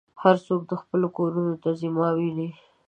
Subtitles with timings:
[0.23, 2.49] هر څوک خپلو کورونو ته ځي ما وینې.